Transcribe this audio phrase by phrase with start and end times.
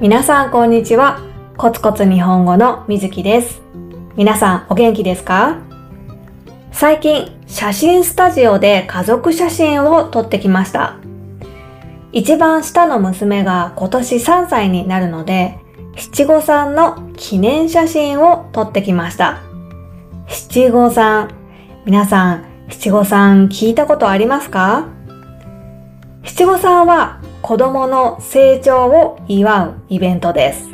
[0.00, 1.20] 皆さんこんにちは。
[1.58, 3.60] コツコツ日本語のみずきです。
[4.16, 5.58] 皆さんお元気ですか？
[6.72, 10.96] 最近、写真スタジオで家族写真を撮ってきました。
[12.12, 15.58] 一番下の娘が今年3歳になるので、
[15.96, 19.42] 七五三の記念写真を撮ってきました。
[20.28, 21.28] 七五三。
[21.84, 24.86] 皆さん、七五三聞いたことありますか？
[26.24, 30.68] 七五三は子供の成長を祝うイベントです。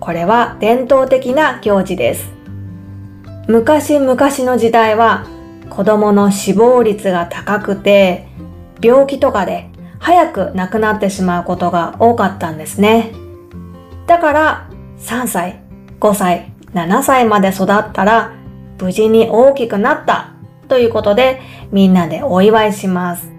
[0.00, 2.28] これは伝統的な行事です。
[3.48, 5.26] 昔々の時代は
[5.70, 8.26] 子供の死亡率が高くて
[8.82, 13.12] 病気とかで早く亡くなってしまうことが多かったんですね。
[14.06, 15.60] だから3歳、
[16.00, 18.32] 5歳、7歳まで育ったら
[18.80, 20.32] 無事に大きくなった
[20.68, 21.40] ということで
[21.70, 23.33] みんなでお祝いします。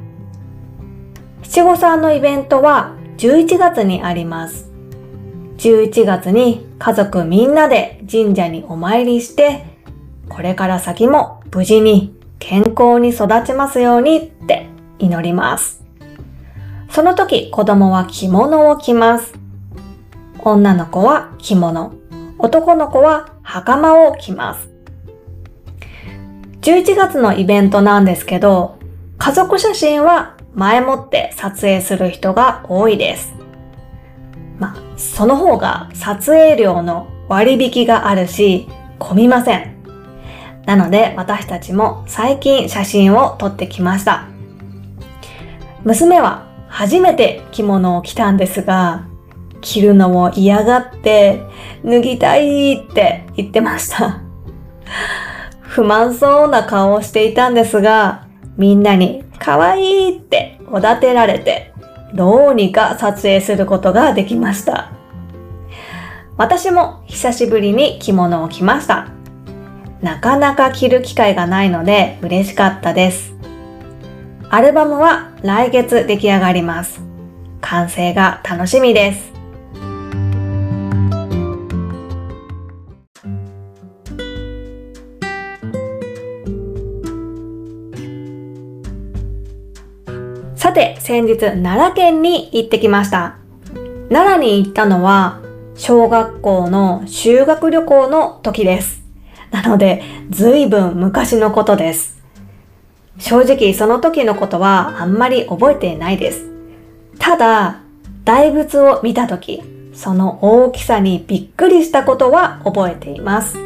[1.47, 4.69] 七五三のイベントは11月にあります。
[5.57, 9.63] 11月に家族みんなで神社にお参りして、
[10.27, 14.67] これから先も無事に健康に育ちますようにって
[14.99, 15.83] 祈ります。
[16.89, 19.35] その時子供は着物を着ます。
[20.43, 21.93] 女の子は着物、
[22.39, 24.69] 男の子は袴を着ます。
[26.61, 28.79] 11月のイベントなんですけど、
[29.19, 33.33] 家族写真は前もって撮影する人が多いです。
[34.57, 39.75] まあ、その方が撮影料の割引があるし、混みません。
[40.65, 44.27] なので私たちも最近写真を撮ってきました。
[45.83, 49.05] 娘は初めて着物を着たんですが、
[49.61, 51.43] 着るのを嫌がって
[51.83, 54.21] 脱ぎたいって言ってました。
[55.61, 58.24] 不満そうな顔をしていたんですが、
[58.57, 61.73] みんなに可愛いっておだてられて、
[62.13, 64.91] どうにか撮影することができました。
[66.37, 69.07] 私も久しぶりに着物を着ました。
[70.01, 73.33] なかなか着る機会がないので嬉しかったです。
[74.49, 77.01] アルバムは来月出来上がります。
[77.61, 79.33] 完成が楽しみです。
[91.05, 93.35] 先日奈良県に行ってきました。
[94.09, 95.39] 奈良に行ったのは
[95.75, 99.03] 小学校の修学旅行の時です。
[99.51, 100.01] なので、
[100.31, 102.17] ずいぶん昔のことです。
[103.19, 106.49] 正直その時のことはあんまり覚えていないです。
[107.19, 107.81] ただ、
[108.23, 109.61] 大仏を見た時、
[109.93, 113.59] その大きさにびっくりしたことは覚えています。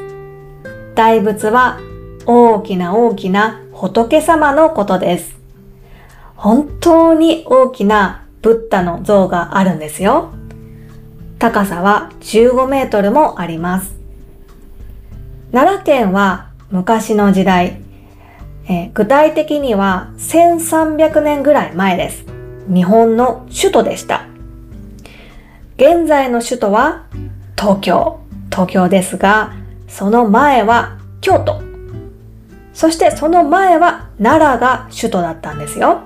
[0.93, 1.79] 大仏は
[2.25, 5.38] 大きな大きな仏様のことです。
[6.41, 10.31] 本当に大きなブッダの像があるんですよ。
[11.37, 13.93] 高さは15メートルもあります。
[15.51, 17.81] 奈良県は昔の時代、
[18.69, 22.23] えー具体的には1300年ぐらい前です。
[22.73, 24.25] 日本の首都でした。
[25.75, 27.07] 現在の首都は
[27.57, 29.51] 東京、東京ですが、
[29.89, 31.61] その前は京都。
[32.73, 36.03] そしてその前は奈良が首都だったんですよ。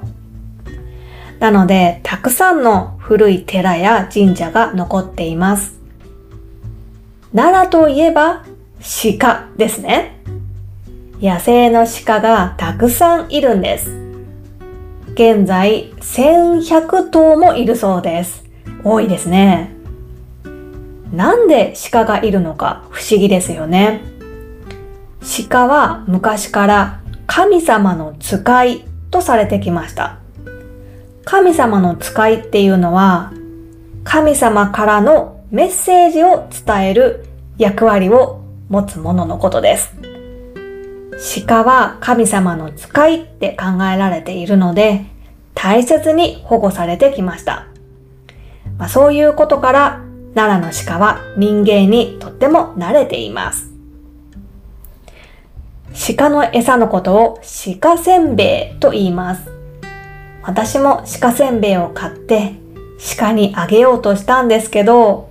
[1.43, 5.77] なので、たくさんの古い寺や神社が残っています。
[7.35, 8.45] 奈良といえば
[9.19, 10.23] 鹿ですね。
[11.19, 13.89] 野生の鹿がたくさんいるんです。
[15.15, 18.45] 現在1100頭もいるそうです。
[18.81, 19.75] 多いですね。
[21.11, 23.99] なんで鹿がいるのか不思議ですよね。
[25.49, 30.22] 鹿は昔から神様の使いとされてきました。
[31.33, 33.33] 神様の使いっていうのは
[34.03, 37.25] 神様からのメッセージを伝える
[37.57, 39.95] 役割を持つもののことです。
[41.47, 45.05] 鹿は神様の使いって考えられているので
[45.55, 47.65] 大切に保護されてきました。
[48.77, 50.01] まあ、そういうことから
[50.35, 53.71] 奈良の鹿は人間にとっても慣れています。
[56.15, 57.39] 鹿の餌のことを
[57.81, 59.52] 鹿せんべいと言います。
[60.43, 62.53] 私も鹿せんべいを買って
[63.17, 65.29] 鹿にあげようとしたんですけど、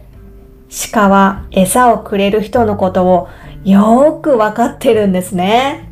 [0.92, 3.28] 鹿は餌をくれる人のことを
[3.64, 5.88] よーくわかってるんですね。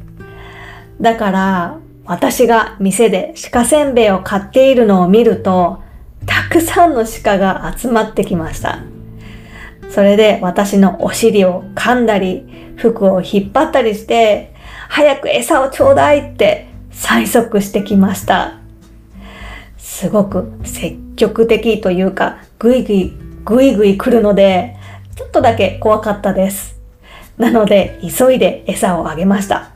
[1.00, 5.82] だから私が店で鹿せんべいを買っているのを見ると、
[6.26, 8.80] たくさんの鹿が集まってきました。
[9.90, 14.54] それで私のお尻を噛んだり、服を引っ張ったりして、
[14.88, 18.59] 早く餌をちょうだいって催促してきました。
[20.00, 23.12] すごく積極的というか、ぐいぐい
[23.44, 24.78] ぐいぐい来るので、
[25.14, 26.80] ちょっとだけ怖かったです。
[27.36, 29.72] なので、急いで餌をあげました。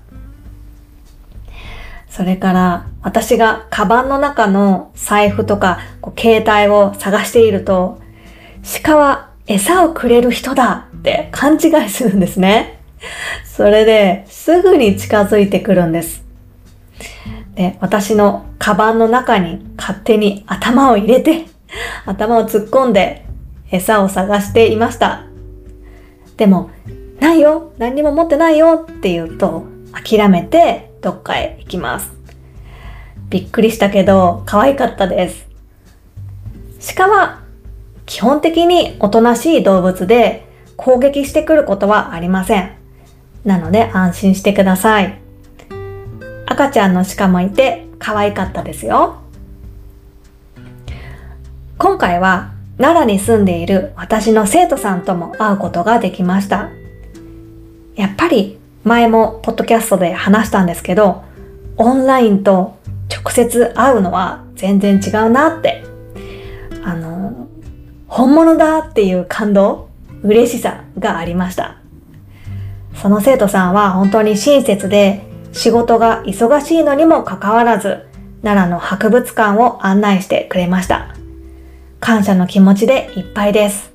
[2.09, 8.01] それから、私がカバンの中の財布とかこう携帯を探していると、
[8.83, 12.81] 鹿は餌をくれる人だって勘違いするんですね。
[13.45, 16.25] それですぐに近づいてくるんです。
[17.55, 21.47] で、私のカバンの中に勝手に頭を入れて、
[22.07, 23.25] 頭を突っ込んで
[23.71, 25.25] 餌を探していました。
[26.37, 26.71] でも、
[27.21, 32.13] ないよ何にも持ってないよって言うと、諦めてどっかへ行きます。
[33.31, 35.49] びっくりしたけど、可愛かったです。
[36.97, 37.41] 鹿は
[38.07, 40.47] 基本的におとなしい動物で
[40.77, 42.73] 攻撃してくることはありません。
[43.45, 45.24] なので安心してください。
[46.47, 49.17] 赤ちゃんの鹿もいて可愛かったですよ。
[51.79, 56.71] 今回は奈良に住んでいる私の生徒さんとも会うことができました。
[57.97, 61.25] やっぱり前もポッドキャストで話したんですけど、
[61.77, 62.77] オンラインと
[63.09, 65.85] 直接会うのは全然違うなって、
[66.85, 67.49] あの、
[68.09, 69.89] 本物だっていう感動、
[70.23, 71.79] 嬉しさがありました。
[72.95, 75.24] その生徒さんは本当に親切で
[75.55, 78.07] 仕事が忙しいのにもかかわらず
[78.43, 81.15] 奈良の博物館を案内してくれました。
[82.01, 83.91] 感謝の気持ちでいっぱいです。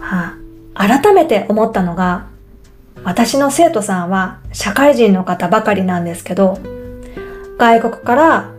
[0.00, 0.36] は
[0.74, 2.26] あ、改めて思ったのが
[3.04, 6.58] 私の生徒さんは社会人の方ばかりなんですけど
[7.56, 8.50] 外国から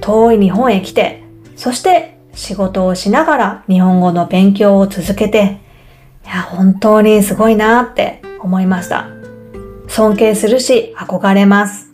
[0.00, 1.22] 遠い日本へ来て
[1.56, 5.60] そして仕事をしながら日本語の勉強を続けて
[6.24, 9.13] いや、本当にすごいなって思いました。
[9.94, 11.88] 尊敬するし、憧れます。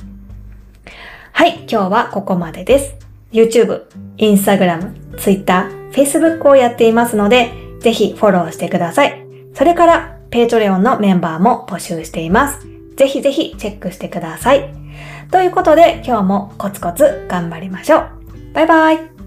[1.32, 2.94] はい、今日はここまでです。
[3.30, 3.82] YouTube、
[4.16, 9.22] Instagram、Twitter、Facebook をやっていますので、ぜひフォローしてください。
[9.52, 12.66] それから、 Patreon のメンバーも募集しています。
[12.96, 14.72] ぜひぜひチェックしてください。
[15.30, 18.08] ということで、今日もコツコツ頑張りましょう。
[18.54, 19.19] バイバイ。